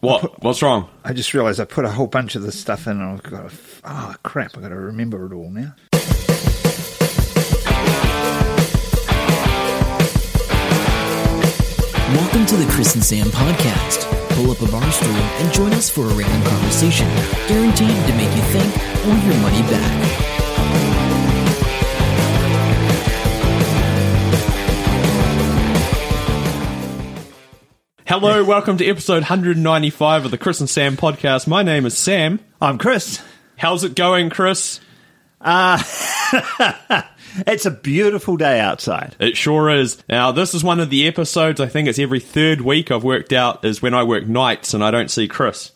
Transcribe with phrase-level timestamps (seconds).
[0.00, 0.44] What?
[0.44, 0.88] What's wrong?
[1.04, 3.50] I just realised I put a whole bunch of this stuff in and I've got
[3.50, 5.74] to, oh ah, crap, I've got to remember it all now.
[12.14, 14.08] Welcome to the Chris and Sam podcast.
[14.36, 17.08] Pull up a bar stool and join us for a random conversation,
[17.48, 18.72] guaranteed to make you think
[19.04, 20.27] or your money back.
[28.08, 31.46] Hello, welcome to episode 195 of the Chris and Sam podcast.
[31.46, 32.40] My name is Sam.
[32.58, 33.22] I'm Chris.
[33.56, 34.80] How's it going, Chris?
[35.42, 35.76] Uh,
[37.46, 39.14] it's a beautiful day outside.
[39.20, 40.02] It sure is.
[40.08, 43.34] Now, this is one of the episodes, I think it's every third week I've worked
[43.34, 45.72] out, is when I work nights and I don't see Chris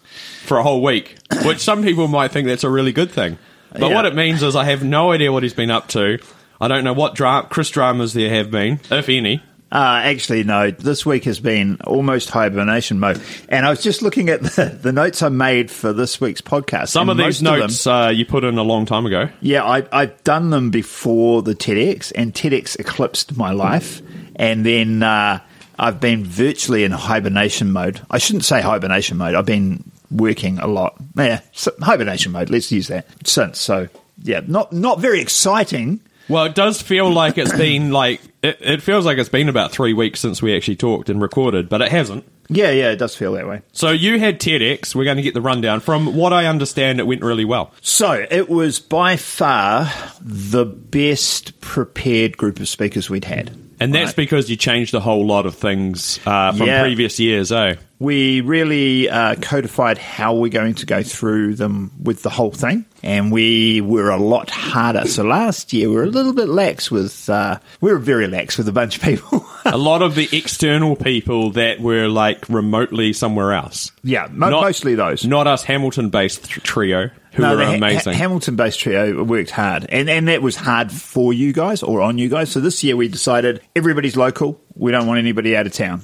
[0.46, 3.36] for a whole week, which some people might think that's a really good thing.
[3.72, 3.94] But Yeah.
[3.94, 6.18] what it means is I have no idea what he's been up to.
[6.58, 9.42] I don't know what dra- Chris dramas there have been, if any.
[9.72, 13.18] Uh, actually, no, this week has been almost hibernation mode.
[13.48, 16.88] And I was just looking at the, the notes I made for this week's podcast.
[16.88, 19.30] Some of these most them- notes uh, you put in a long time ago.
[19.40, 24.02] Yeah, I, I've done them before the TEDx, and TEDx eclipsed my life.
[24.36, 25.40] And then uh,
[25.78, 28.00] I've been virtually in hibernation mode.
[28.10, 29.34] I shouldn't say hibernation mode.
[29.34, 30.96] I've been working a lot.
[31.16, 31.40] Yeah,
[31.80, 32.50] hibernation mode.
[32.50, 33.58] Let's use that since.
[33.58, 33.88] So
[34.22, 36.00] yeah, not not very exciting.
[36.28, 39.72] Well, it does feel like it's been like it, it feels like it's been about
[39.72, 42.24] three weeks since we actually talked and recorded, but it hasn't.
[42.48, 43.62] Yeah, yeah, it does feel that way.
[43.72, 44.94] So you had TEDx.
[44.94, 45.80] We're going to get the rundown.
[45.80, 47.72] From what I understand, it went really well.
[47.80, 53.56] So it was by far the best prepared group of speakers we'd had.
[53.80, 54.16] And that's Right.
[54.16, 56.82] because you changed a whole lot of things uh, from Yeah.
[56.82, 57.76] previous years, eh?
[58.02, 62.84] We really uh, codified how we're going to go through them with the whole thing,
[63.02, 65.06] and we were a lot harder.
[65.06, 67.30] So last year we were a little bit lax with.
[67.30, 69.46] Uh, we were very lax with a bunch of people.
[69.64, 73.92] a lot of the external people that were like remotely somewhere else.
[74.02, 75.24] yeah, mo- mostly those.
[75.24, 78.12] Not us Hamilton based th- trio who were the amazing.
[78.12, 82.18] Ha- Hamilton-based trio worked hard, and and that was hard for you guys or on
[82.18, 82.50] you guys.
[82.50, 84.60] So this year we decided everybody's local.
[84.74, 86.02] We don't want anybody out of town,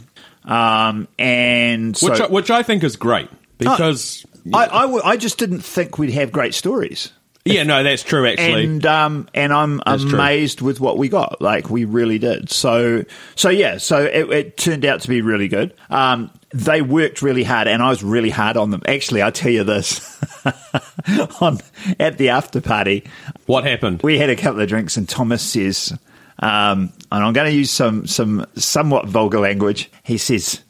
[0.48, 3.28] um, and so which, I, which I think is great
[3.59, 4.25] because.
[4.54, 7.12] I, I, w- I just didn't think we'd have great stories.
[7.44, 8.64] yeah, no, that's true, actually.
[8.64, 10.14] and um, and I'm That's true.
[10.14, 11.42] amazed with what we got.
[11.42, 12.50] Like we really did.
[12.50, 13.04] So
[13.34, 13.76] so yeah.
[13.76, 15.75] So it, it turned out to be really good.
[15.91, 18.81] Um, they worked really hard, and I was really hard on them.
[18.88, 20.00] Actually, I tell you this:
[21.42, 21.58] on
[22.00, 23.04] at the after party,
[23.44, 24.03] what happened?
[24.03, 25.92] we had a couple of drinks, and Thomas says,
[26.41, 29.91] um, and I'm going to use some some somewhat vulgar language.
[30.03, 30.62] He says.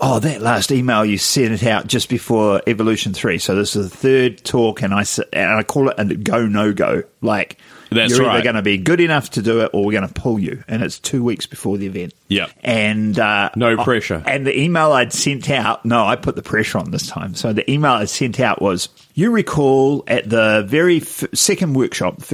[0.00, 3.38] Oh, that last email you sent it out just before Evolution Three.
[3.38, 6.72] So this is the third talk, and I and I call it a go no
[6.72, 7.04] go.
[7.20, 7.58] Like
[7.92, 8.34] That's you're right.
[8.34, 10.64] either going to be good enough to do it, or we're going to pull you.
[10.66, 12.12] And it's two weeks before the event.
[12.28, 12.48] Yeah.
[12.64, 14.20] and uh, No pressure.
[14.26, 17.36] And the email I'd sent out, no, I put the pressure on this time.
[17.36, 22.16] So the email I sent out was, you recall at the very f- second workshop,
[22.20, 22.32] f-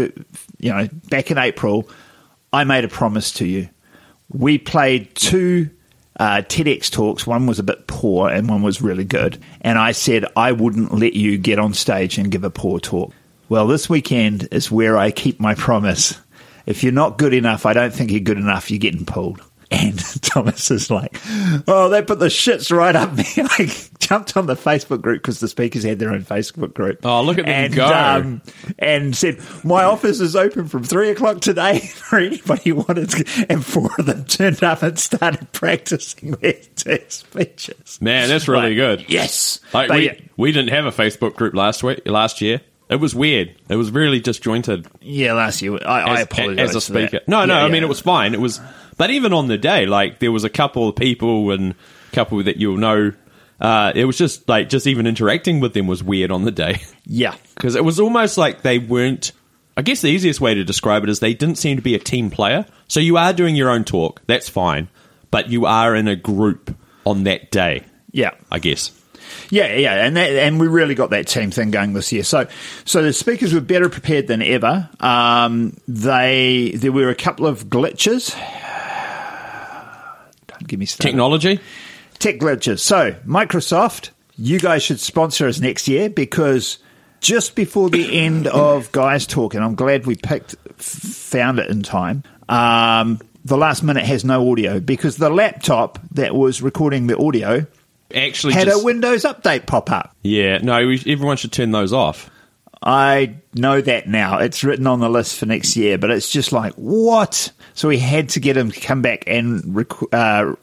[0.59, 1.89] you know, back in April,
[2.53, 3.69] I made a promise to you.
[4.29, 5.71] We played two
[6.19, 7.27] uh, TEDx talks.
[7.27, 9.39] One was a bit poor and one was really good.
[9.61, 13.13] And I said I wouldn't let you get on stage and give a poor talk.
[13.49, 16.19] Well, this weekend is where I keep my promise.
[16.67, 19.43] If you're not good enough, I don't think you're good enough, you're getting pulled.
[19.71, 21.17] And Thomas is like,
[21.69, 23.25] oh, they put the shits right up me.
[23.37, 27.05] I jumped on the Facebook group because the speakers had their own Facebook group.
[27.05, 27.87] Oh, look at them and, go.
[27.87, 28.43] Um,
[28.79, 33.47] and said, my office is open from three o'clock today for anybody who wanted to.
[33.49, 36.55] And four of them turned up and started practicing their,
[37.09, 37.99] speeches.
[38.01, 39.05] Man, that's really Like, good.
[39.09, 39.61] Yes.
[39.73, 42.61] Like But we, yeah, we didn't have a Facebook group last week, last year.
[42.89, 43.55] It was weird.
[43.69, 44.89] It was really disjointed.
[45.01, 46.71] yeah, last year, I, I apologize.
[46.71, 47.21] as a speaker.
[47.29, 47.83] No, no, Yeah, I mean yeah.
[47.83, 48.35] it was fine.
[48.35, 48.61] It was,
[49.01, 52.43] but even on the day, like there was a couple of people and a couple
[52.45, 53.15] that you'll know.
[53.59, 56.83] Uh, it was just like just even interacting with them was weird on the day
[57.07, 57.35] Yeah.
[57.55, 59.33] because it was almost like they weren't.
[59.75, 61.99] I guess the easiest way to describe it is they didn't seem to be a
[61.99, 62.67] team player.
[62.89, 64.91] So you are doing your own talk, that's fine,
[65.31, 67.85] but you are in a group on that day.
[68.13, 68.33] Yeah.
[68.53, 68.91] I guess.
[69.49, 72.25] Yeah, yeah, and that, and we really got that team thing going this year.
[72.25, 72.49] So,
[72.85, 74.91] so the speakers were better prepared than ever.
[75.01, 78.37] Um, they there were a couple of glitches.
[80.71, 81.11] Don't give me started.
[81.11, 81.61] Technology.
[82.21, 82.79] tech glitches.
[82.79, 86.79] So, Microsoft, you guys should sponsor us next year because
[87.21, 91.83] just before the end of Guys Talk, and I'm glad we picked, found it in
[91.83, 92.23] time.
[92.49, 97.67] Um, the last minute has no audio because the laptop that was recording the audio
[98.15, 100.15] Actually, had just, a Windows update pop up.
[100.23, 100.59] yeah.
[100.59, 102.31] No, we, everyone should turn those off.
[102.83, 104.39] I know that now.
[104.39, 107.53] It's written on the list for next year, but it's just like, what?
[107.75, 110.55] So we had to get him to come back and rec- uh,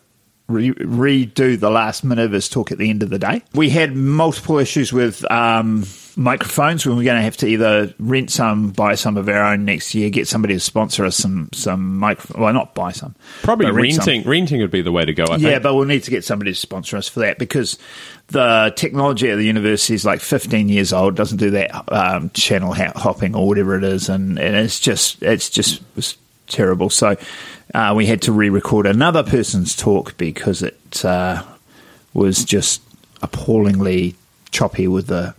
[0.47, 3.43] re- redo the last minute of his talk at the end of the day.
[3.53, 5.85] We had multiple issues with um,
[6.17, 6.85] microphones.
[6.85, 10.09] We're going to have to either rent some, buy some of our own next year,
[10.09, 12.41] get somebody to sponsor us some some micro.
[12.41, 14.05] Well, not buy some, Probably but rent some.
[14.07, 14.29] renting.
[14.29, 15.25] Renting would be the way to go.
[15.25, 15.63] I Yeah, think.
[15.63, 17.77] but we'll need to get somebody to sponsor us for that because
[18.27, 21.15] the technology at the university is like 15 years old.
[21.15, 25.21] Doesn't do that um, channel ha- hopping or whatever it is, and, and it's just
[25.23, 26.17] it's just it's
[26.47, 26.89] terrible.
[26.89, 27.15] So
[27.75, 31.43] uh, we had to re-record another person's talk because it uh,
[32.13, 32.81] was just
[33.21, 34.15] appallingly
[34.51, 35.35] choppy with the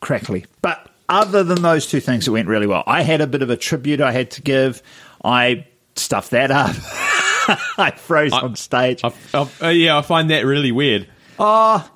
[0.00, 0.46] crackly.
[0.62, 2.84] But other than those two things, it went really well.
[2.86, 4.82] I had a bit of a tribute I had to give.
[5.24, 6.74] I stuffed that up.
[7.78, 9.02] I froze on stage.
[9.04, 11.08] I, I, uh, yeah, I find that really weird.
[11.38, 11.88] Oh,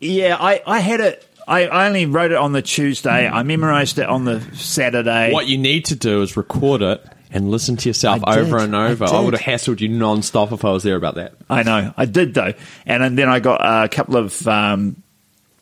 [0.00, 1.26] yeah, I, I had it.
[1.48, 3.28] I I only wrote it on the Tuesday.
[3.28, 5.32] I memorized it on the Saturday.
[5.32, 8.64] What you need to do is record it and listen to yourself I over did.
[8.64, 9.04] and over.
[9.04, 11.34] I I, would have hassled you non-stop if I was there about that.
[11.48, 12.52] I know, I did though,
[12.84, 15.02] and, and then I got a couple of um,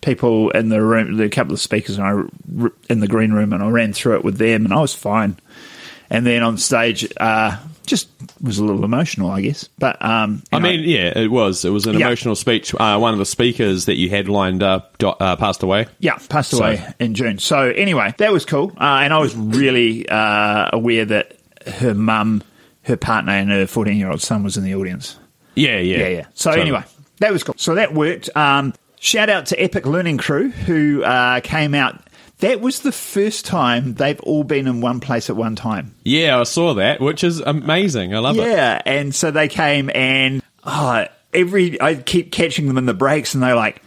[0.05, 3.63] people in the room, a couple of speakers, and I in the green room, and
[3.63, 5.37] I ran through it with them, and I was fine.
[6.11, 8.09] And then on stage, uh, just
[8.41, 9.69] was a little emotional, I guess.
[9.79, 11.65] But um, I know, mean, yeah, it was.
[11.65, 12.07] It was an Yeah.
[12.07, 12.75] emotional speech.
[12.75, 15.87] Uh, one of the speakers that you had lined up uh, passed away.
[15.99, 17.39] Yeah, passed So- away in June.
[17.39, 22.43] So anyway, that was cool, uh, and I was really uh, aware that her mum,
[22.83, 25.17] her partner, and her fourteen-year-old son was in the audience.
[25.55, 26.27] Yeah, yeah, Yeah, yeah.
[26.35, 26.69] So Totally.
[26.69, 26.85] anyway,
[27.21, 27.55] that was cool.
[27.57, 28.29] So that worked.
[28.37, 28.75] Um,
[29.05, 32.01] shout out to Epic Learning Crew who uh, came out.
[32.39, 35.95] That was the first time they've all been in one place at one time.
[36.03, 38.15] yeah, I saw that, which is amazing.
[38.15, 38.43] I love it.
[38.43, 43.35] Yeah, and so they came and oh, every I keep catching them in the breaks,
[43.35, 43.81] and they're like,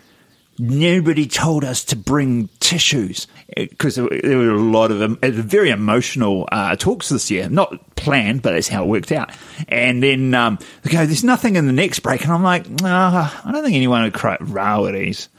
[0.59, 4.06] nobody told us to bring tissues because there
[4.38, 5.19] were a lot of.
[5.21, 9.31] Very emotional uh, talks this year, not planned, but that's how it worked out.
[9.68, 13.51] And then um, go, "There's nothing in the next break," and I'm like, nah, I
[13.51, 15.30] don't think anyone would cry row at these.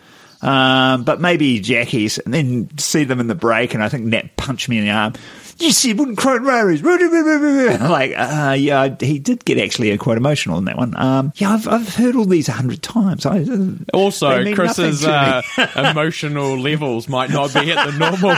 [0.41, 4.37] Um, but maybe Jackie's, and then see them in the break, and I think Nat
[4.37, 5.15] punched me in the arm.
[5.59, 6.83] You said wouldn't cry Rarries.
[7.89, 10.97] Like, uh, yeah, he did get actually quite emotional in that one.
[10.97, 13.27] Um, yeah, I've, I've heard all these a hundred times.
[13.27, 15.43] I, they Also, Chris's uh,
[15.77, 18.37] emotional levels might not be at the normal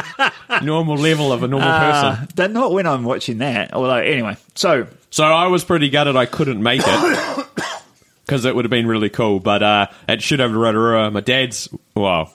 [0.63, 2.29] normal level of a normal Uh, person.
[2.37, 3.73] they're not when I'm watching that.
[3.75, 7.47] Although, anyway, so So I was pretty gutted I couldn't make it
[8.27, 9.41] because it would have been really cool.
[9.41, 12.33] But uh, at Shoot Over Rotorua, my dad's well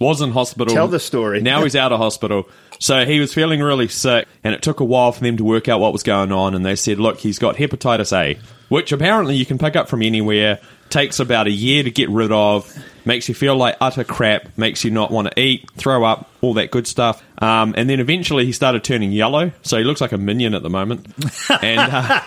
[0.00, 0.74] was in hospital.
[0.74, 1.42] Tell the story.
[1.42, 2.48] Now he's out of hospital.
[2.80, 5.68] So he was feeling really sick, and it took a while for them to work
[5.68, 6.54] out what was going on.
[6.54, 10.02] And they said, "Look, he's got hepatitis A, which apparently you can pick up from
[10.02, 10.58] anywhere.
[10.88, 12.74] Takes about a year to get rid of.
[13.04, 14.56] Makes you feel like utter crap.
[14.58, 17.22] Makes you not want to eat, throw up, all that good stuff.
[17.38, 20.62] Um, and then eventually he started turning yellow, so he looks like a minion at
[20.62, 21.06] the moment.
[21.62, 22.22] and uh,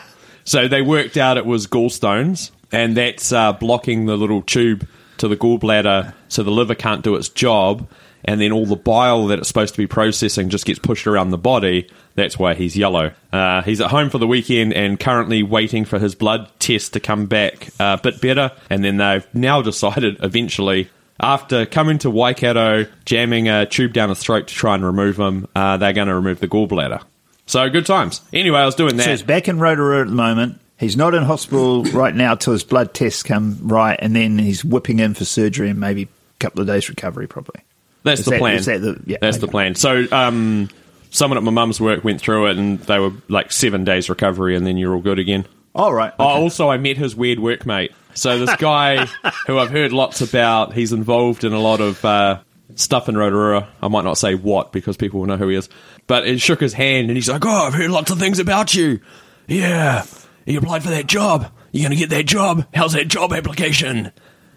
[0.46, 4.88] so they worked out it was gallstones, and that's uh, blocking the little tube
[5.18, 7.88] to the gallbladder, so the liver can't do its job,
[8.26, 11.32] and then all the bile that it's supposed to be processing just gets pushed around
[11.32, 11.90] the body.
[12.16, 13.12] That's why he's yellow.
[13.32, 17.00] Uh, he's at home for the weekend and currently waiting for his blood test to
[17.00, 20.90] come back a bit better, and then they've now decided eventually.
[21.20, 25.48] After coming to Waikato, jamming a tube down his throat to try and remove him,
[25.56, 27.04] uh, they're going to remove the gallbladder.
[27.46, 28.22] So good times.
[28.34, 29.04] Anyway, I was doing that.
[29.04, 30.60] So he's back in Rotorua at the moment.
[30.84, 34.64] He's not in hospital right now till his blood tests come right, and then he's
[34.66, 36.08] whipping in for surgery and maybe a
[36.40, 37.62] couple of days recovery, probably.
[38.04, 38.62] That's Is the that- plan.
[38.64, 39.76] that the- yeah, That's the plan.
[39.76, 40.70] So, um,
[41.10, 44.56] someone at my mum's work went through it, and they were like seven days recovery,
[44.56, 45.46] and then you're all good again.
[45.74, 46.12] All right.
[46.20, 47.92] Oh, also, I met his weird workmate.
[48.14, 49.06] So this guy,
[49.48, 52.40] who I've heard lots about, he's involved in a lot of uh,
[52.76, 53.68] stuff in Rotorua.
[53.82, 55.70] I might not say what because people will know who he is.
[56.06, 58.76] But it shook his hand, and he's like, "Oh, I've heard lots of things about
[58.76, 59.00] you.
[59.48, 60.04] Yeah,
[60.46, 61.52] you applied for that job.
[61.72, 62.66] You're gonna get that job.
[62.74, 64.12] How's that job application?"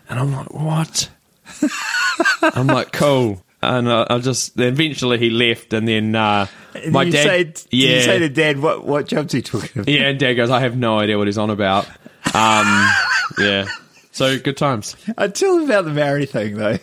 [0.08, 1.08] And I'm like, "What?"
[2.42, 6.92] I'm like, "Cool." And uh, I just then eventually he left, and then uh, Did
[6.92, 9.70] my you dad, say, did yeah, you say to Dad what what job's he talking
[9.82, 9.88] about?
[9.88, 11.86] yeah, and Dad goes, I have no idea what he's on about.
[12.34, 12.90] Um,
[13.38, 13.66] yeah.
[14.12, 14.94] So good times.
[15.16, 16.78] I tell him about the Maori thing though.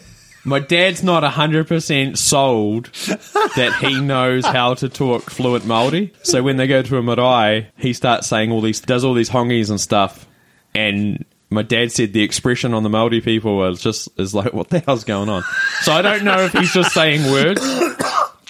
[0.46, 2.86] My dad's not 100% sold
[3.56, 6.12] that he knows how to talk fluent Māori.
[6.24, 9.30] So when they go to a marae, he starts saying all these, does all these
[9.30, 10.28] hongies and stuff.
[10.76, 14.70] And my dad said the expression on the Māori people was just, is like, what
[14.70, 15.44] the hell's going on?
[15.82, 17.62] So I don't know if he's just saying words.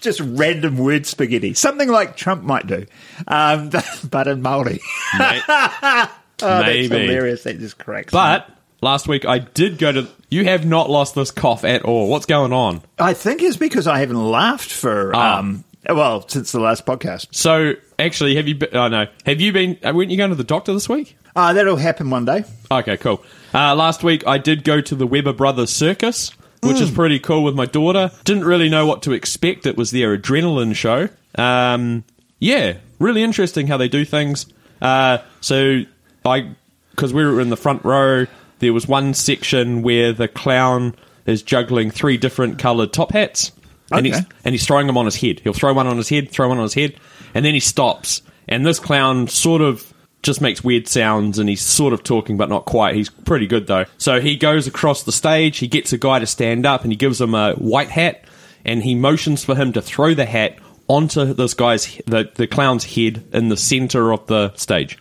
[0.01, 2.85] Just random word spaghetti, something like Trump might do,
[3.25, 3.69] um,
[4.11, 4.81] but in.
[5.17, 5.43] Mate.
[6.41, 7.43] Oh, That's hilarious.
[7.43, 8.11] That just cracks.
[8.11, 8.53] me.
[8.83, 12.09] Last week I did go to, you have not lost this cough at all.
[12.09, 12.81] What's going on?
[12.99, 15.39] I think it's because I haven't laughed for Ah.
[15.39, 17.27] um, Well, since the last podcast.
[17.31, 18.55] So actually, have you?
[18.55, 19.77] Been, oh no, have you been?
[19.83, 21.17] Uh, weren't you going to the doctor this week?
[21.35, 22.43] Uh, that'll happen one day.
[22.69, 23.23] Okay, cool.
[23.53, 27.43] Uh, last week I did go to the Weber Brothers Circus, which is pretty cool
[27.43, 28.11] with my daughter.
[28.25, 29.65] Didn't really know what to expect.
[29.65, 31.07] It was their adrenaline show.
[31.35, 32.03] Um,
[32.39, 34.45] yeah, really interesting how they do things.
[34.81, 35.83] Uh, so
[36.25, 36.55] I,
[36.91, 38.25] because we were in the front row,
[38.63, 43.51] there was one section where the clown is juggling three different coloured top hats.
[43.91, 44.15] And, Okay.
[44.17, 45.39] he's, and he's throwing them on his head.
[45.41, 46.95] He'll throw one on his head, throw one on his head,
[47.35, 48.21] and then he stops.
[48.47, 49.93] And this clown sort of
[50.23, 52.95] just makes weird sounds and he's sort of talking but not quite.
[52.95, 53.85] He's pretty good though.
[53.97, 56.95] So he goes across the stage, he gets a guy to stand up and he
[56.95, 58.23] gives him a white hat
[58.65, 62.85] and he motions for him to throw the hat onto this guy's the, the clown's
[62.85, 64.97] head in the center of the stage.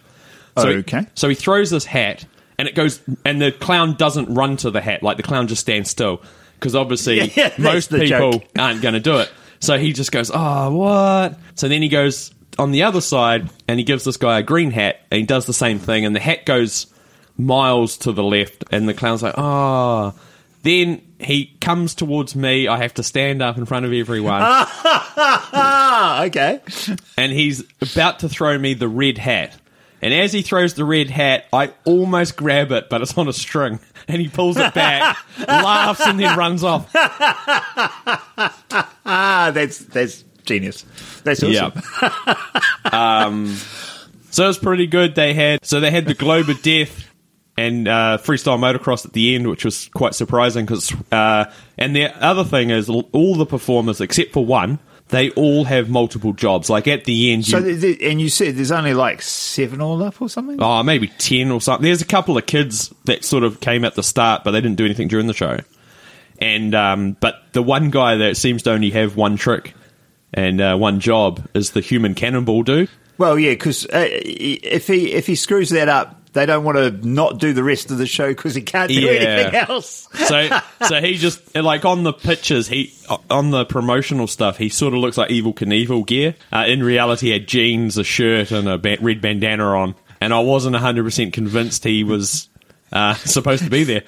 [0.59, 1.07] So he- Okay.
[1.14, 2.25] so he throws this hat
[2.62, 5.61] and it goes and the clown doesn't run to the hat like the clown just
[5.61, 6.23] stands still
[6.54, 8.45] because obviously Yeah, yeah, most people joke.
[8.57, 9.28] aren't going to do it.
[9.59, 13.78] So he just goes, "Oh, what?" So then he goes on the other side and
[13.81, 16.21] he gives this guy a green hat and he does the same thing and the
[16.21, 16.87] hat goes
[17.37, 20.14] miles to the left and the clown's like, "Oh."
[20.64, 22.69] Then he comes towards me.
[22.69, 26.61] I have to stand up in front of everyone Ah, okay.
[27.16, 29.57] and he's about to throw me the red hat.
[30.02, 33.32] And as he throws the red hat, I almost grab it, but it's on a
[33.32, 33.78] string.
[34.09, 35.16] And he pulls it back,
[35.49, 36.90] laughs, and then runs off.
[39.04, 40.85] Ah, that's that's genius.
[41.23, 41.80] That's awesome.
[42.02, 42.35] Yeah.
[42.92, 43.56] um,
[44.30, 45.14] so it was pretty good.
[45.14, 47.09] They had so they had the Globe of Death
[47.56, 50.92] and uh, freestyle motocross at the end, which was quite surprising because.
[51.12, 51.44] Uh,
[51.78, 54.78] and the other thing is, all the performers except for one,
[55.12, 56.71] they all have multiple jobs.
[56.71, 60.21] Like at the end, you, So, and you said there's only like seven all up
[60.23, 60.57] or something.
[60.61, 61.85] Oh, maybe 10 or something.
[61.85, 64.78] There's a couple of kids that sort of came at the start, but they didn't
[64.78, 65.59] do anything during the show.
[66.38, 69.75] And, um, but the one guy that seems to only have one trick
[70.33, 72.88] and uh, one job is the human cannonball dude.
[73.19, 76.91] Well, yeah, because uh, if he if he screws that up, they don't want to
[77.07, 79.11] not do the rest of the show because he can't do Yeah.
[79.12, 80.09] anything else.
[80.15, 80.49] So,
[80.89, 82.93] so he just, like on the pictures, he,
[83.31, 86.35] on the promotional stuff, he sort of looks like Evel Knievel gear.
[86.53, 89.95] Uh, in reality, he had jeans, a shirt, and a ba- red bandana on.
[90.21, 92.49] And I wasn't 100% convinced he was
[92.93, 94.05] uh, supposed to be there.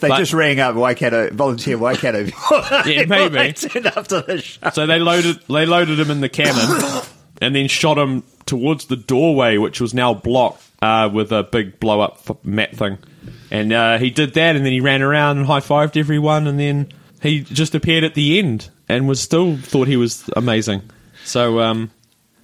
[0.00, 2.24] They But- just rang up Waikato volunteer Waikato.
[2.86, 3.34] Yeah, maybe.
[3.34, 4.70] they turned up to the show.
[4.70, 7.02] So they loaded they loaded him in the cannon
[7.42, 11.80] and then shot him towards the doorway, which was now blocked uh, with a big
[11.80, 12.98] blow up mat thing.
[13.50, 16.58] And uh, he did that, and then he ran around and high fived everyone, and
[16.58, 16.92] then
[17.22, 20.82] he just appeared at the end and was still thought he was amazing.
[21.24, 21.90] So um,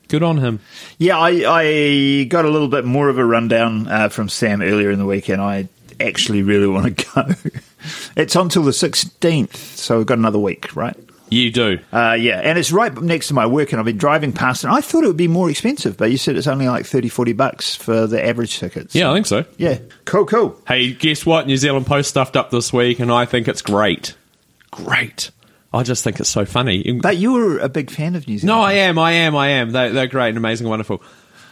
[0.09, 0.61] good on him.
[0.99, 4.91] Yeah, I, I got a little bit more of a rundown uh, from Sam earlier
[4.91, 5.69] in the week, and I
[6.01, 7.51] actually really want to go.
[8.17, 10.97] it's on till the 16th, so we've got another week, right?
[11.33, 11.79] You do.
[11.91, 14.73] Uh, yeah, and it's right next to my work, and I've been driving past, and
[14.73, 17.33] I thought it would be more expensive, but you said it's only like 30, 40
[17.33, 18.95] bucks for the average tickets.
[18.95, 19.47] Yeah, I think so.
[19.57, 19.79] Yeah.
[20.05, 20.61] Cool, cool.
[20.69, 21.47] Hey, guess what?
[21.47, 24.15] New Zealand Post stuffed up this week, and I think it's great.
[24.71, 25.31] Great.
[25.73, 27.01] I just think it's so funny.
[27.01, 28.59] But you were a big fan of New Zealand.
[28.59, 29.71] No, I am, I am, I am.
[29.71, 31.03] They, they're great and amazing, and wonderful.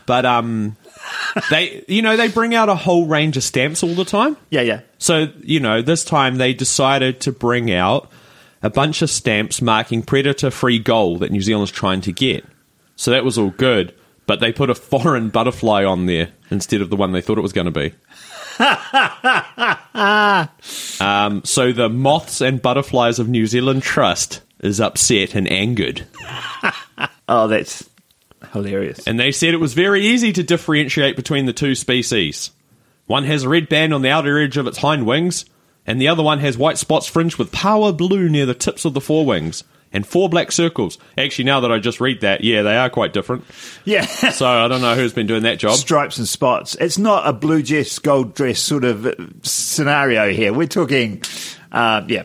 [0.05, 0.77] But um,
[1.51, 4.37] they, you know, they bring out a whole range of stamps all the time.
[4.51, 4.81] Yeah, yeah.
[4.99, 8.10] So you know, this time they decided to bring out
[8.63, 12.45] a bunch of stamps marking predator-free goal that New Zealand's trying to get.
[12.97, 13.95] So that was all good,
[14.27, 17.43] but they put a foreign butterfly on there instead of the one they thought it
[17.43, 17.93] was going to be.
[21.01, 26.07] um, so the moths and butterflies of New Zealand Trust is upset and angered.
[27.33, 27.89] Oh, that's
[28.53, 29.07] hilarious.
[29.07, 32.51] and they said it was very easy to differentiate between the two species.
[33.07, 35.45] One has a red band on the outer edge of its hind wings,
[35.91, 38.95] and the other one has white spots fringed with power blue near the tips of
[38.95, 40.99] the forewings, and four black circles.
[41.19, 43.45] Actually, now that I just read that, yeah, they are quite different.
[43.85, 44.07] Yeah.
[44.31, 45.75] So I don't know who's been doing that job.
[45.75, 46.77] Stripes and spots.
[46.77, 50.53] It's not a blue dress, gold dress sort of uh, scenario here.
[50.53, 51.25] We're talking,
[51.73, 52.23] uh, yeah.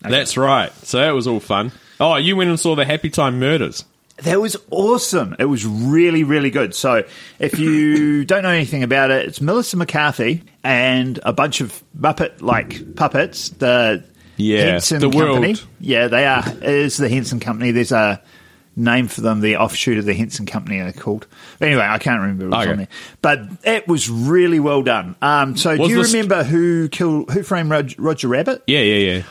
[0.00, 0.72] That's right.
[0.84, 1.70] So that was all fun.
[2.00, 3.84] Oh, you went and saw the Happytime Murders.
[4.18, 5.34] That was awesome.
[5.40, 6.74] It was really, really good.
[6.74, 7.02] So,
[7.40, 12.40] if you don't know anything about it, it's Melissa McCarthy and a bunch of Muppet
[12.40, 13.48] like puppets.
[13.50, 14.04] The
[14.36, 15.48] Yeah, Henson the Company.
[15.54, 15.66] world.
[15.80, 16.44] Yeah, they are.
[16.46, 17.72] It is the Henson Company.
[17.72, 18.22] There's a
[18.76, 19.40] name for them.
[19.40, 21.26] The offshoot of the Henson Company they're called.
[21.60, 22.70] Anyway, I can't remember what's Okay.
[22.70, 22.88] on there.
[23.20, 25.16] But it was really well done.
[25.22, 28.62] Um, so, Was do you the st- remember who killed who framed Roger, Roger Rabbit?
[28.68, 29.22] Yeah, yeah, yeah.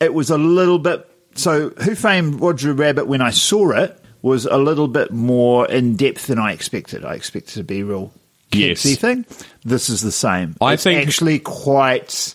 [0.00, 4.46] it was a little bit so who framed roger rabbit when i saw it was
[4.46, 8.12] a little bit more in depth than i expected i expected it to be real
[8.54, 8.82] Yes.
[8.96, 9.24] thing
[9.64, 12.34] this is the same I it's think- actually quite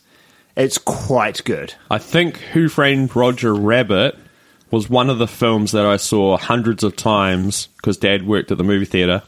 [0.56, 4.18] it's quite good I think Who Framed Roger Rabbit
[4.72, 8.58] was one of the films that I saw hundreds of times because Dad worked at
[8.58, 9.22] the movie theater,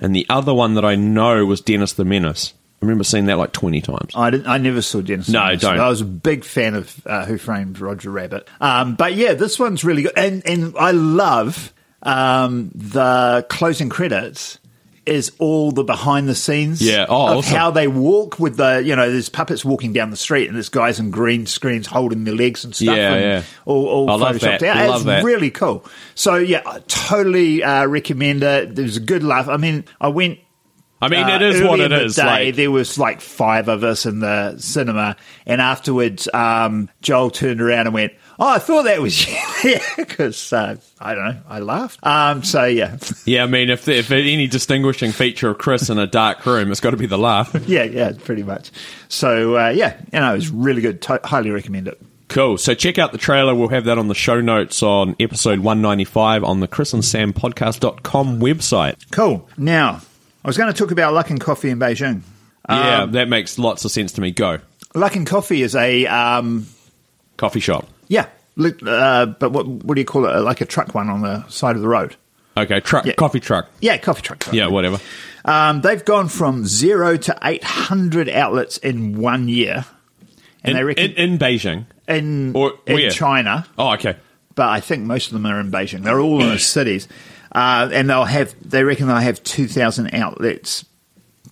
[0.00, 2.52] and the other one that I know was Dennis the Menace.
[2.82, 4.12] I remember seeing that like twenty times.
[4.14, 4.46] I didn't.
[4.46, 5.28] I never saw Dennis.
[5.30, 5.60] No, the Menace.
[5.62, 5.80] don't.
[5.80, 8.46] I was a big fan of uh, Who Framed Roger Rabbit.
[8.60, 11.72] Um, but yeah, this one's really good, and and I love
[12.06, 14.58] um, the closing credits.
[15.04, 17.56] Is all the behind the scenes Yeah, oh, of awesome.
[17.56, 20.68] how they walk with the you know there's puppets walking down the street and there's
[20.68, 23.42] guys in green screens holding their legs and stuff Yeah, and yeah.
[23.66, 24.88] all, all I photoshopped out.
[24.88, 25.22] Love it's that.
[25.22, 25.84] really cool.
[26.16, 28.74] So yeah, I totally uh, recommend it.
[28.74, 29.46] There's a good laugh.
[29.46, 30.40] I mean, I went
[31.00, 32.16] I mean, uh, it is what it is.
[32.16, 35.14] Day, like- there was like five of us in the cinema,
[35.46, 39.26] and afterwards, um, Joel turned around and went, "Oh, I thought that was
[39.64, 42.04] you," because uh, I don't know, I laughed.
[42.06, 46.06] Um, so yeah, yeah, I mean, if if any distinguishing feature of Chris in a
[46.06, 47.54] dark room, it's got to be the laugh.
[47.66, 48.70] yeah, yeah, pretty much.
[49.08, 51.04] So uh, yeah, you know, it was really good.
[51.04, 52.00] Highly recommend it.
[52.28, 52.58] Cool.
[52.58, 53.54] So check out the trailer.
[53.54, 57.32] We'll have that on the show notes on episode 195 on the Chris and Sam
[57.32, 58.96] podcast.com website.
[59.12, 59.48] Cool.
[59.56, 60.00] Now,
[60.44, 62.22] I was going to talk about Luckin Coffee in Beijing.
[62.68, 64.32] yeah, Um, that makes lots of sense to me.
[64.32, 64.58] Go.
[64.92, 66.66] Luckin Coffee is a um,
[67.36, 67.86] Coffee shop.
[68.08, 68.26] Yeah,
[68.58, 70.38] uh, but what what do you call it?
[70.40, 72.16] Like a truck one on the side of the road.
[72.56, 73.12] Okay, truck, Yeah.
[73.14, 73.68] coffee truck.
[73.80, 74.46] Yeah, coffee truck.
[74.52, 74.98] Yeah, whatever.
[75.44, 79.84] Um, they've gone from zero to 800 outlets in one year.
[80.64, 81.84] And In, they reckon in, in Beijing.
[82.08, 83.10] in, or in where?
[83.10, 84.16] China, Oh, okay.
[84.54, 86.02] but I think most of them are in Beijing.
[86.02, 87.08] They're all in the cities.
[87.52, 90.84] Uh, and they'll have, they reckon they'll have 2,000 outlets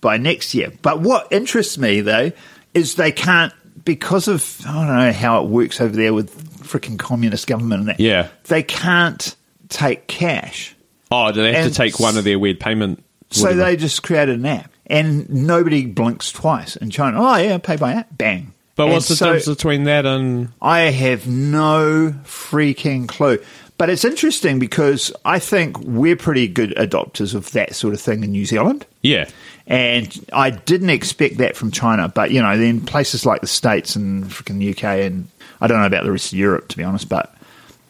[0.01, 0.71] by next year.
[0.81, 2.31] But what interests me, though,
[2.73, 3.53] is they can't,
[3.85, 7.89] because of, I don't know how it works over there with freaking communist government and
[7.89, 7.99] that.
[7.99, 8.29] Yeah.
[8.45, 9.35] They can't
[9.69, 10.75] take cash.
[11.11, 13.03] Oh, do they have And to take one of their weird payment?
[13.29, 13.63] So whatever?
[13.63, 17.21] they just created an app, and nobody blinks twice in China.
[17.21, 18.53] Oh yeah, pay by app, bang.
[18.75, 23.39] But And what's the so difference between that and I have no freaking clue.
[23.77, 28.23] But it's interesting because I think we're pretty good adopters of that sort of thing
[28.23, 28.85] in New Zealand.
[29.01, 29.29] yeah?
[29.67, 33.95] And I didn't expect that from China, but you know, then places like the States
[33.95, 35.27] and freaking UK, and
[35.59, 37.35] I don't know about the rest of Europe to be honest, but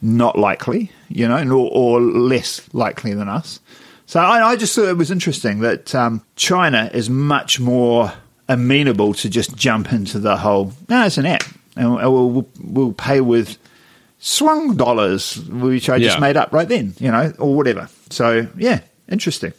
[0.01, 3.59] not likely, you know, nor, or less likely than us.
[4.05, 8.13] So I, I just thought it was interesting that um, China is much more
[8.47, 10.73] amenable to just jump into the whole.
[10.89, 11.43] No, it's an app,
[11.75, 13.57] and we'll, we'll, we'll pay with
[14.19, 16.21] swung dollars, which I just Yeah.
[16.21, 17.89] made up right then, you know, or whatever.
[18.09, 19.53] So yeah, interesting.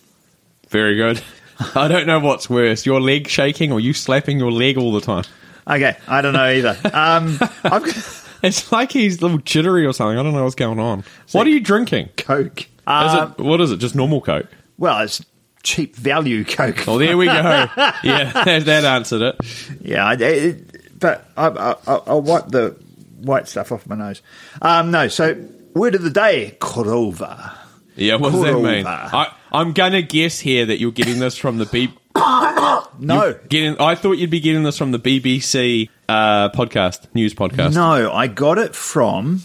[0.70, 1.22] Very good.
[1.74, 5.00] I don't know what's worse, your leg shaking or you slapping your leg all the
[5.00, 5.24] time.
[5.68, 6.76] Okay, I don't know either.
[6.92, 7.38] Um,
[8.42, 10.18] It's like he's a little jittery or something.
[10.18, 11.02] I don't know what's going on.
[11.32, 12.10] what are you drinking?
[12.18, 12.66] Is Coke.
[12.86, 13.78] Um, it what is it?
[13.78, 14.46] Just normal Coke?
[14.78, 15.24] well, it's
[15.62, 16.86] cheap value Coke.
[16.86, 17.32] Oh, there we go.
[17.32, 19.36] yeah, that, that answered it.
[19.80, 22.76] Yeah, I, it, but I, I, I- I'll wipe the
[23.26, 24.22] white stuff off my nose.
[24.62, 25.36] Um, no, so
[25.74, 27.56] word of the day, Korova.
[27.96, 28.86] Yeah, what does that mean?
[28.86, 31.92] I, I'm gonna guess here that you're getting this from the B.
[32.98, 37.74] No, Getting, I thought you'd be getting this from the BBC uh, podcast, news podcast.
[37.74, 39.42] no, I got it from.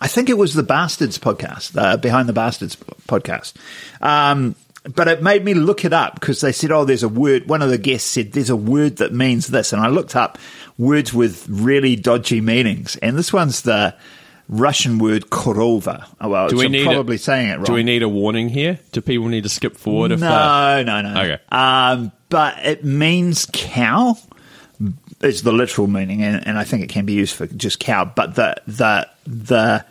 [0.00, 3.54] I think it was the Bastards podcast, uh, Behind the Bastards podcast.
[4.00, 7.48] Um, but it made me look it up because they said, oh, there's a word.
[7.48, 9.72] One of the guests said, there's a word that means this.
[9.72, 10.38] And I looked up
[10.76, 12.96] words with really dodgy meanings.
[12.96, 13.94] And this one's the
[14.48, 16.06] Russian word korova.
[16.20, 17.64] Oh, well, Do we need probably a, saying it wrong.
[17.64, 18.80] Do we need a warning here?
[18.90, 20.12] Do people need to skip forward?
[20.12, 21.20] If uh, No, no, no.
[21.20, 21.38] Okay.
[21.50, 24.16] Um, but it means cow.
[25.20, 28.04] It's the literal meaning, and, and I think it can be used for just cow.
[28.04, 29.84] But the the the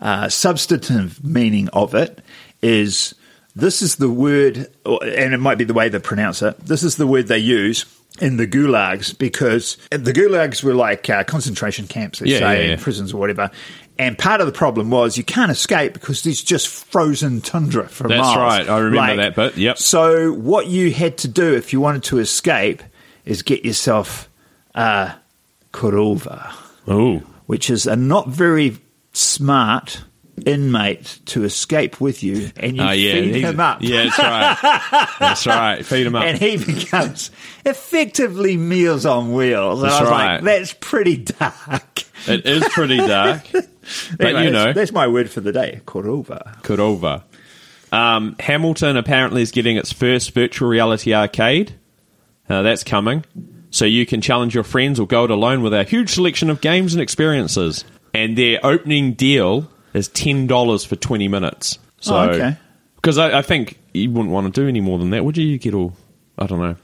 [0.00, 2.22] uh, substantive meaning of it
[2.62, 3.14] is
[3.56, 6.58] this is the word, and it might be the way they pronounce it.
[6.60, 7.84] This is the word they use
[8.20, 12.70] in the gulags because the gulags were like uh, concentration camps, let's Yeah, say, yeah,
[12.74, 12.82] yeah.
[12.82, 13.50] prisons or whatever.
[13.98, 18.08] And part of the problem was you can't escape because there's just frozen tundra for
[18.08, 18.20] miles.
[18.22, 18.38] That's miles.
[18.38, 18.68] right.
[18.68, 19.56] I remember that bit.
[19.58, 19.78] Yep.
[19.78, 22.82] So what you had to do if you wanted to escape
[23.24, 24.28] is get yourself
[24.74, 25.12] a
[25.72, 26.52] korova,
[26.88, 28.78] Oh, which is a not very
[29.12, 30.02] smart
[30.42, 33.82] inmate to escape with you, and you oh yeah, feed him up.
[33.82, 35.08] Yeah, that's right.
[35.18, 35.86] that's right.
[35.86, 36.24] Feed him up.
[36.24, 37.30] And he becomes
[37.64, 39.82] effectively Meals on Wheels.
[39.82, 40.34] And That's I was right.
[40.34, 42.04] like, that's pretty dark.
[42.26, 43.66] it is pretty dark, but
[44.20, 46.60] Anyway, you know, that's, that's my word for the day, korova.
[46.62, 47.22] Korova.
[47.92, 51.74] Um, Hamilton apparently is getting its first virtual reality arcade.
[52.48, 53.24] Uh, that's coming.
[53.70, 56.60] So you can challenge your friends or go it alone with a huge selection of
[56.60, 57.84] games and experiences.
[58.12, 61.78] And their opening deal is $10 for 20 minutes.
[62.00, 62.56] So, Oh, okay.
[62.96, 65.46] Because I, I think you wouldn't want to do any more than that, would you?
[65.46, 65.94] You get all,
[66.38, 66.76] I don't know.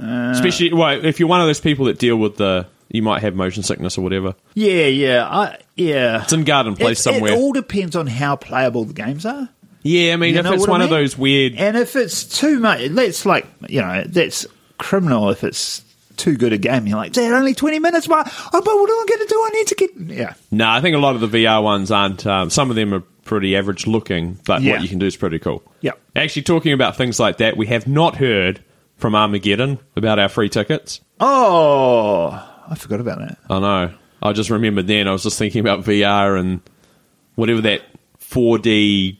[0.00, 3.22] Uh, Especially, well, if you're one of those people that deal with the, you might
[3.22, 4.34] have motion sickness or whatever.
[4.54, 6.22] Yeah, yeah, I, yeah.
[6.22, 7.32] It's in Garden Place It- somewhere.
[7.32, 9.48] It all depends on how playable the games are.
[9.82, 11.54] Yeah, I mean, You if it's what I one of those weird.
[11.56, 14.46] And if it's too much, that's like, you know, that's
[14.78, 15.84] criminal if it's
[16.16, 16.86] too good a game.
[16.86, 18.08] You're like, that only 20 minutes?
[18.08, 19.42] What, oh, but what am I going to do?
[19.44, 19.90] I need to get.
[20.18, 20.34] Yeah.
[20.50, 22.26] No, I think a lot of the VR ones aren't.
[22.26, 24.72] Um, some of them are pretty average looking, but Yeah.
[24.72, 25.62] what you can do is pretty cool.
[25.80, 25.92] Yeah.
[26.16, 28.62] Actually, talking about things like that, we have not heard
[28.96, 31.00] from Armageddon about our free tickets.
[31.20, 32.28] Oh,
[32.68, 33.38] I forgot about that.
[33.50, 33.94] I know.
[34.22, 35.08] I just remembered then.
[35.08, 36.60] I was just thinking about VR and
[37.34, 37.82] whatever that
[38.20, 39.18] 4D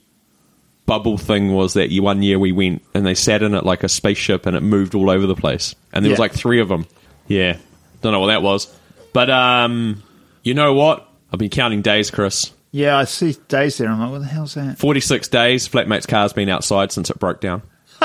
[0.86, 3.88] bubble thing was that one year we went and they sat in it like a
[3.88, 5.74] spaceship and it moved all over the place.
[5.94, 6.22] And there was Yeah.
[6.22, 6.86] like three of them.
[7.26, 7.56] Yeah.
[8.02, 8.66] Don't know what that was.
[9.14, 10.02] But um,
[10.42, 11.08] you know what?
[11.32, 12.50] I've been counting days, Chris.
[12.72, 13.88] Yeah, I see days there.
[13.88, 14.78] I'm like, what the hell's that?
[14.78, 15.66] 46 days.
[15.68, 17.62] Flatmate's car's been outside since it broke down.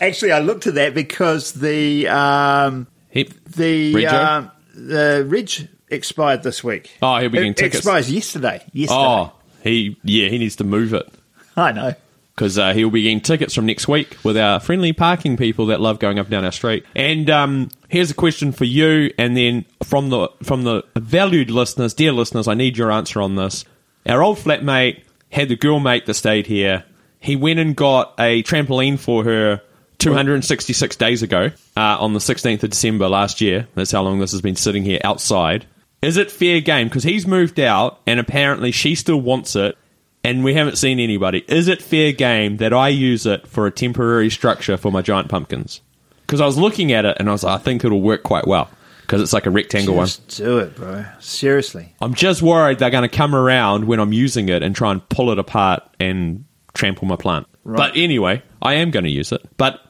[0.00, 4.12] Actually, I looked at that because the um, He, the Rego?
[4.12, 6.90] um, the Rego expired this week.
[7.02, 7.76] Oh, he'll be getting it tickets.
[7.78, 8.64] expires yesterday.
[8.72, 9.00] Yesterday.
[9.00, 11.08] oh, he, yeah, he needs to move it.
[11.56, 11.94] I know.
[12.38, 15.80] Because uh, he'll be getting tickets from next week with our friendly parking people that
[15.80, 16.86] love going up and down our street.
[16.94, 21.94] And um, here's a question for you, and then from the from the valued listeners,
[21.94, 23.64] dear listeners, I need your answer on this.
[24.06, 26.84] Our old flatmate had the girl mate that stayed here.
[27.18, 29.60] He went and got a trampoline for her
[29.98, 33.66] 266 days ago uh, on the 16th of December last year.
[33.74, 35.66] That's how long this has been sitting here outside.
[36.00, 36.86] Is it fair game?
[36.86, 39.76] Because he's moved out and apparently she still wants it
[40.24, 41.44] and we haven't seen anybody.
[41.48, 45.28] Is it fair game that I use it for a temporary structure for my giant
[45.28, 45.80] pumpkins?
[46.26, 48.46] Because I was looking at it and I was like, I think it'll work quite
[48.46, 48.70] well
[49.02, 50.06] because it's like a rectangle one.
[50.06, 51.06] Just do it, bro.
[51.20, 51.94] Seriously.
[52.02, 55.06] I'm just worried they're going to come around when I'm using it and try and
[55.08, 57.46] pull it apart and trample my plant.
[57.64, 59.42] But anyway, I am going to use it.
[59.56, 59.80] But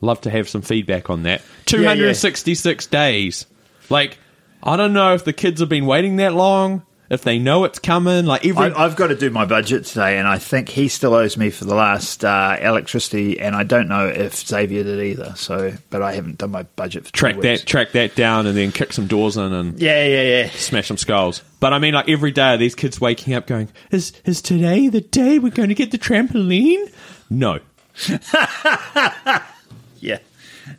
[0.00, 1.42] love to have some feedback on that.
[1.66, 3.46] 266 days.
[3.90, 4.18] Like,
[4.62, 7.78] I don't know if the kids have been waiting that long, if they know it's
[7.78, 8.26] coming.
[8.26, 11.14] Like every I, I've got to do my budget today, and I think he still
[11.14, 15.34] owes me for the last uh, electricity, and I don't know if Xavier did either.
[15.36, 18.56] So, but I haven't done my budget for two track that track that down and
[18.56, 20.50] then kick some doors in and Yeah, yeah, yeah.
[20.50, 21.42] smash some skulls.
[21.60, 24.88] But I mean, like every day, are these kids waking up going, "Is is today
[24.88, 26.90] the day we're going to get the trampoline?"
[27.30, 27.60] No.
[30.00, 30.18] Yeah.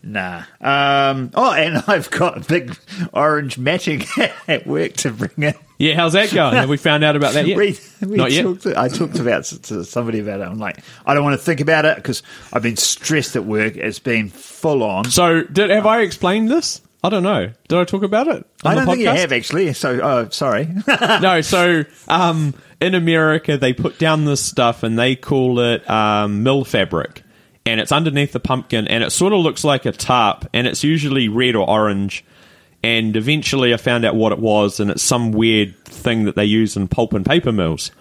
[0.04, 0.43] Nah.
[0.62, 2.78] Um, oh, and I've got a big
[3.13, 4.04] orange matching
[4.47, 5.54] at work to bring in.
[5.78, 6.56] Yeah, how's that going?
[6.56, 7.58] Have we found out about that yet?
[7.58, 8.43] We, we Not yet.
[8.43, 10.43] talked, I talked about to somebody about it.
[10.43, 12.21] I'm like, I don't want to think about it because
[12.52, 13.78] I've been stressed at work.
[13.78, 15.06] It's been full on.
[15.06, 16.82] So, did have I explained this?
[17.02, 17.49] I don't know.
[17.69, 18.45] Did I talk about it?
[18.65, 19.71] on I don't think you have actually.
[19.71, 20.67] So, oh, sorry.
[21.21, 26.43] no, so um, in America, they put down this stuff and they call it um,
[26.43, 27.23] mill fabric.
[27.69, 30.84] And it's underneath the pumpkin and it sort of looks like a tarp and it's
[30.84, 32.25] usually red or orange.
[32.84, 36.45] And eventually I found out what it was and it's some weird thing that they
[36.45, 37.91] use in pulp and paper mills.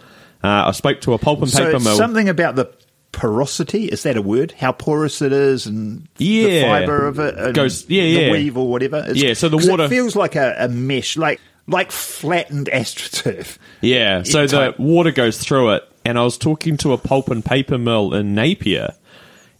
[0.43, 1.97] Uh, I spoke to a pulp and so, paper mill.
[1.97, 2.73] something about the
[3.13, 3.87] porosity.
[3.87, 4.53] Is that a word?
[4.53, 8.69] How porous it is and the fiber of it and Goes- yeah, the weave or
[8.71, 8.99] whatever.
[8.99, 13.59] It's- Yeah, so the water- it feels like a, a mesh, like like flattened astroturf.
[13.81, 15.89] Yeah, so the water goes through it.
[16.05, 18.95] And I was talking to a pulp and paper mill in Napier,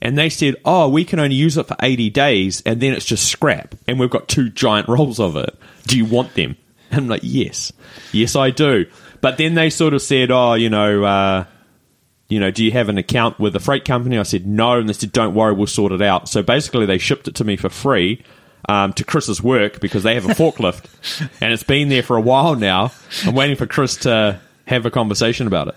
[0.01, 3.05] and they said, "Oh, we can only use it for eighty days, and then it's
[3.05, 5.57] just scrap, and we've got two giant rolls of it.
[5.87, 6.57] Do you want them?"
[6.91, 7.73] And I'm like, "Yes,
[8.13, 8.87] yes, I do."
[9.21, 11.45] But then they sort of said, "Oh, you know." Uh,
[12.29, 14.19] you know, do you have an account with a freight company?
[14.19, 16.29] I said no, and they said, don't worry, we'll sort it out.
[16.29, 18.23] So basically, they shipped it to me for free
[18.69, 22.21] um, to Chris's work because they have a forklift, and it's been there for a
[22.21, 22.93] while now.
[23.25, 25.75] I'm waiting for Chris to have a conversation about it.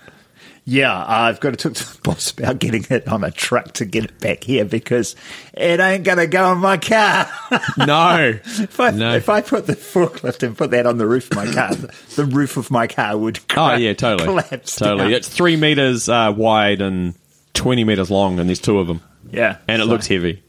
[0.64, 3.86] Yeah, I've got to talk to the boss about getting it on a truck to
[3.86, 5.16] get it back here because
[5.54, 7.28] it ain't going to go in my car.
[7.78, 9.14] No, if, I, no.
[9.16, 12.26] if I put the forklift and put that on the roof of my car, the,
[12.26, 14.76] roof of my car would oh yeah, totally, collapse.
[14.76, 15.00] totally.
[15.10, 15.14] down.
[15.14, 17.16] It's three meters uh, wide and
[17.54, 20.44] twenty meters long, and there's two of them, yeah, and it so- looks heavy.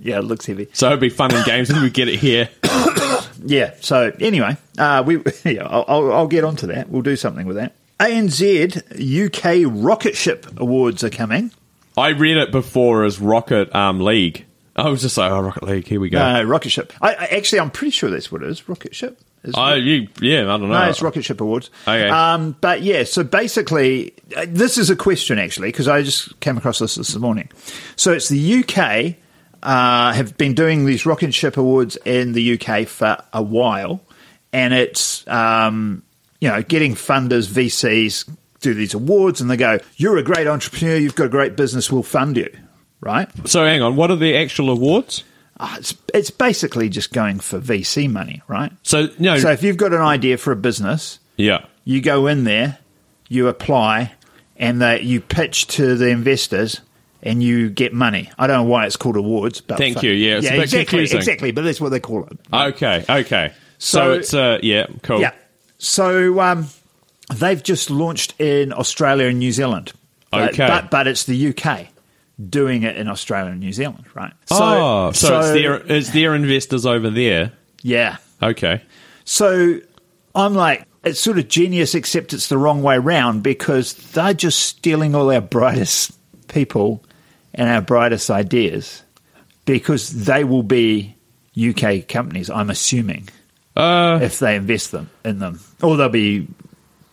[0.00, 0.68] Yeah, it looks heavy.
[0.72, 2.48] So it'd be fun in games when we get it here.
[3.44, 3.74] Yeah.
[3.80, 6.88] So anyway, uh, we yeah, I'll, I'll, I'll get onto that.
[6.88, 7.74] We'll do something with that.
[8.02, 11.52] ANZ UK Rocket Ship Awards are coming.
[11.96, 14.44] I read it before as Rocket um, League.
[14.74, 16.18] I was just like, oh, Rocket League, here we go.
[16.18, 16.92] No, Rocket Ship.
[17.00, 18.68] I, I actually, I'm pretty sure that's what it is.
[18.68, 19.16] Rocket Ship.
[19.44, 20.80] Is Oh, you, yeah, I don't know.
[20.80, 21.70] No, it's Rocket Ship Awards.
[21.82, 22.08] Okay.
[22.08, 26.56] Um, but yeah, so basically, uh, this is a question actually, because I just came
[26.56, 27.50] across this this morning.
[27.94, 29.14] So it's the UK
[29.62, 34.00] uh, have been doing these Rocket Ship Awards in the UK for a while,
[34.52, 36.02] and it's um,
[36.42, 38.28] you know getting funders, VCs
[38.60, 41.92] do these awards, and they go, "You're a great entrepreneur, you've got a great business,
[41.92, 42.50] we'll fund you."
[43.00, 43.28] Right?
[43.48, 45.22] So hang on, what are the actual awards?
[45.60, 48.72] uh, it's, it's basically just going for VC money, right?
[48.82, 52.42] So no, So if you've got an idea for a business, yeah, you go in
[52.42, 52.78] there,
[53.28, 54.12] you apply,
[54.56, 56.80] and they, you pitch to the investors.
[57.24, 58.28] And you get money.
[58.36, 60.10] I don't know why it's called awards, but Thank you.
[60.10, 61.18] Yeah, bit exactly, confusing.
[61.18, 61.52] exactly.
[61.52, 62.36] But that's what they call it.
[62.52, 63.52] okay, okay.
[63.78, 65.20] So, So- it's uh, yeah, cool.
[65.20, 65.30] Yeah.
[65.82, 66.68] So um,
[67.34, 69.92] they've just launched in Australia and New Zealand.
[70.30, 70.66] But, Okay.
[70.66, 71.88] But, but it's the UK
[72.48, 74.32] doing it in Australia and New Zealand, right?
[74.50, 77.52] oh, so, it's their it's their investors over there.
[77.82, 78.18] Yeah.
[78.40, 78.80] Okay.
[79.24, 79.80] So
[80.34, 84.60] I'm like, it's sort of genius, except it's the wrong way round because they're just
[84.60, 86.12] stealing all our brightest
[86.48, 87.04] people
[87.54, 89.02] and our brightest ideas
[89.64, 91.16] because they will be
[91.60, 93.28] UK companies, I'm assuming.
[93.74, 96.46] Uh, if they invest them in them, or they'll be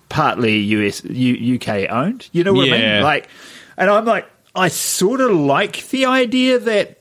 [0.10, 2.28] partly US U, UK owned.
[2.32, 3.04] You know what I mean?
[3.04, 3.30] Like,
[3.78, 6.98] and I'm like, I sort of like the idea that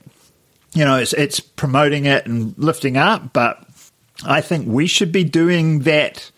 [0.73, 3.65] you know it's it's promoting it and lifting up, but
[4.25, 6.31] I think we should be doing that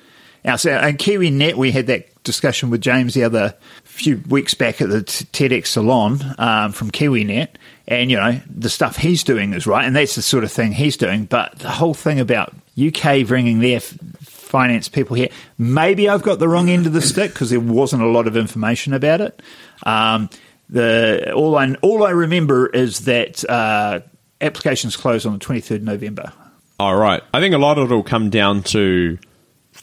[0.46, 0.86] ourselves.
[0.88, 5.02] And KiwiNet, we had that discussion with James the other few weeks back at the
[5.02, 7.50] TEDx salon um, from KiwiNet,
[7.88, 10.72] and you know the stuff he's doing is right, and that's the sort of thing
[10.72, 11.26] he's doing.
[11.26, 16.40] But the whole thing about UK bringing their f- finance people here, maybe I've got
[16.40, 19.42] the wrong end of the stick because there wasn't a lot of information about it.
[19.84, 20.30] Um,
[20.70, 24.00] the all I all I remember is that uh,
[24.40, 26.32] applications close on the twenty third November.
[26.80, 27.22] all right.
[27.34, 29.18] I think a lot of it will come down to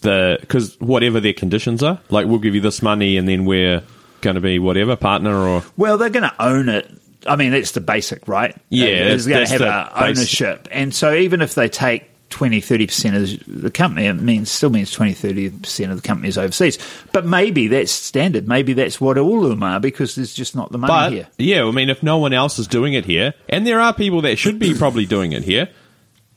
[0.01, 3.83] the because whatever their conditions are, like we'll give you this money and then we're
[4.21, 6.91] going to be whatever partner or Well, they're going to own it.
[7.27, 8.57] I mean, that's the basic, right?
[8.69, 10.69] Yeah, It's going to have the a base- ownership.
[10.71, 14.91] And so even if they take 20, 30% of the company, it means still means
[14.93, 16.79] 20, 30% of the company is overseas.
[17.13, 18.47] But maybe that's standard.
[18.47, 21.29] Maybe that's what all of them are because there's just not the money But here.
[21.39, 24.23] yeah, I mean, if no one else is doing it here, and there are people
[24.23, 25.69] that should be probably doing it here,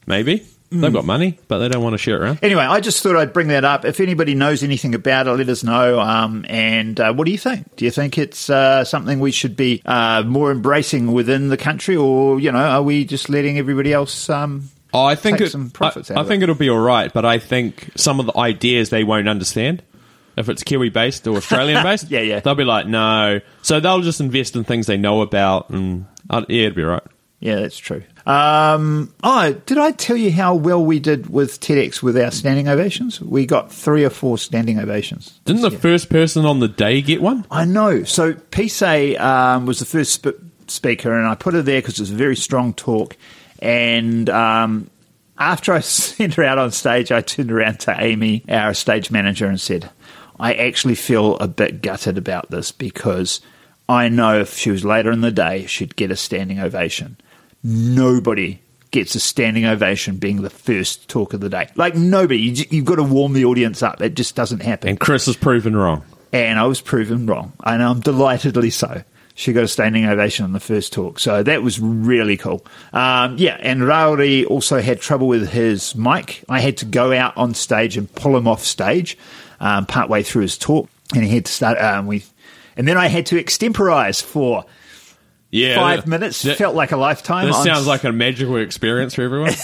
[0.07, 2.39] maybe they've got money, but they don't want to share it around.
[2.41, 3.83] Anyway, I just thought I'd bring that up.
[3.83, 5.99] If anybody knows anything about it, let us know.
[5.99, 7.75] Um, and uh, what do you think?
[7.75, 11.97] Do you think it's uh, something we should be uh, more embracing within the country,
[11.97, 14.29] or you know, are we just letting everybody else?
[14.29, 17.25] Um, Oh, I think it, some profits I, I think it'll be all right, but
[17.25, 19.83] I think some of the ideas they won't understand.
[20.37, 22.39] If it's Kiwi based or Australian based, Yeah, yeah.
[22.39, 23.41] they'll be like, no.
[23.61, 26.89] So they'll just invest in things they know about, and uh, yeah, it'll be all
[26.89, 27.03] right.
[27.39, 28.03] Yeah, that's true.
[28.25, 32.67] Um, oh, did I tell you how well we did with TEDx with our standing
[32.67, 33.19] ovations?
[33.19, 35.39] We got three or four standing ovations.
[35.45, 37.45] Didn't the first person on the day get one?
[37.49, 38.03] I know.
[38.03, 42.01] So Pise um, was the first sp- speaker, and I put her there because it
[42.01, 43.17] was a very strong talk.
[43.61, 44.89] And um,
[45.37, 49.47] after I sent her out on stage, I turned around to Amy, our stage manager,
[49.47, 49.89] and said,
[50.39, 53.41] I actually feel a bit gutted about this because
[53.87, 57.17] I know if she was later in the day, she'd get a standing ovation.
[57.63, 61.69] Nobody gets a standing ovation being the first talk of the day.
[61.75, 62.39] Like, nobody.
[62.39, 64.01] You, you've got to warm the audience up.
[64.01, 66.03] It just doesn't happen And Chris is proven wrong.
[66.33, 69.03] and I was proven wrong, and I'm delightedly so.
[69.35, 72.65] She got a standing ovation on the first talk, so that was really cool.
[72.93, 76.43] Um, yeah, and Rauri also had trouble with his mic.
[76.49, 79.17] I had to go out on stage and pull him off stage
[79.59, 81.77] um, partway through his talk, and he had to start.
[81.81, 82.23] Um, we,
[82.75, 84.65] and then I had to extemporize for
[85.49, 86.41] Yeah, five that- minutes.
[86.43, 87.47] that- Felt like a lifetime.
[87.47, 89.53] This on sounds like a magical experience for everyone.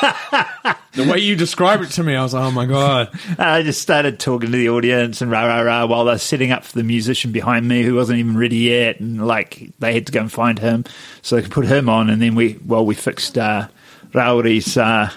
[0.00, 3.10] the way you describe it to me, I was like, oh my god.
[3.38, 6.64] I just started talking to the audience and rah rah rah while they're setting up
[6.64, 10.12] for the musician behind me who wasn't even ready yet, and like they had to
[10.12, 10.84] go and find him
[11.22, 13.68] so they could put him on, and then we well we fixed uh,
[14.12, 15.10] Rauri's uh,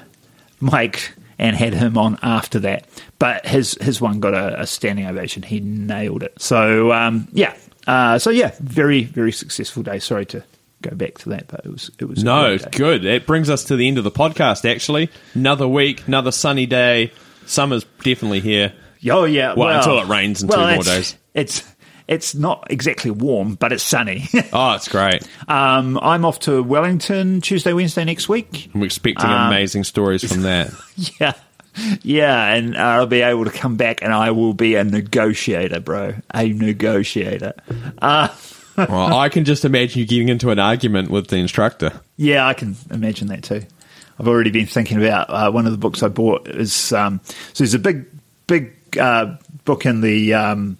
[0.61, 2.87] mic and had him on after that.
[3.17, 5.43] But his his one got a, a standing ovation.
[5.43, 6.33] He nailed it.
[6.41, 7.55] So um, yeah,
[7.87, 9.99] uh, so yeah, very very successful day.
[9.99, 10.43] Sorry to
[10.81, 13.05] go back to that, but it was it was No, good.
[13.05, 15.09] It brings us to the end of the podcast, actually.
[15.33, 17.11] Another week, another sunny day.
[17.45, 18.73] Summer's definitely here.
[19.09, 19.53] Oh yeah.
[19.55, 21.15] Well, until it rains in two more days.
[21.33, 21.63] It's
[22.07, 24.27] it's not exactly warm, but it's sunny.
[24.53, 25.27] Oh, it's great.
[25.47, 28.69] um, I'm off to Wellington Tuesday, Wednesday next week.
[28.73, 30.71] I'm expecting Um, amazing stories from that.
[31.19, 31.33] Yeah.
[32.01, 36.15] Yeah, and I'll be able to come back and I will be a negotiator, bro.
[36.33, 37.53] A negotiator.
[38.01, 38.27] Uh,
[38.87, 41.99] well, I can just imagine you getting into an argument with the instructor.
[42.17, 43.63] yeah, I can imagine that too.
[44.19, 47.21] I've already been thinking about uh, one of the books I bought is um,
[47.53, 48.05] so there's a big,
[48.47, 50.77] big uh, book in the um,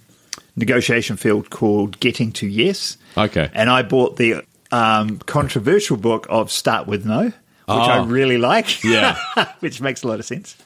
[0.55, 2.97] negotiation field called Getting to Yes.
[3.17, 3.49] Okay.
[3.53, 7.33] And I bought the um, controversial book of Start with No, which
[7.67, 8.05] I Oh.
[8.05, 8.83] really like.
[8.83, 9.17] Yeah.
[9.61, 10.57] which makes a lot of sense.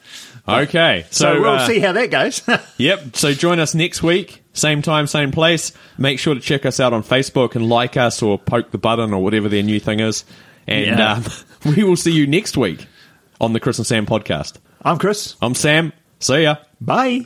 [0.46, 1.06] Okay.
[1.10, 2.42] So, so we'll uh, see how that goes.
[2.76, 3.16] yep.
[3.16, 5.72] So join us next week, same time, same place.
[5.96, 9.12] Make sure to check us out on Facebook and like us or poke the button
[9.12, 10.24] or whatever their new thing is.
[10.66, 11.12] And yeah.
[11.14, 11.24] Um,
[11.76, 12.86] we will see you next week
[13.40, 14.58] on the Chris and Sam podcast.
[14.82, 15.36] I'm Chris.
[15.40, 15.92] I'm Sam.
[16.20, 16.56] See ya.
[16.80, 17.24] Bye.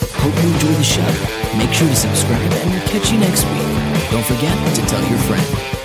[0.00, 1.58] Hope you enjoyed the show.
[1.58, 4.10] Make sure to subscribe and we'll catch you next week.
[4.10, 5.75] Don't forget to tell your friend.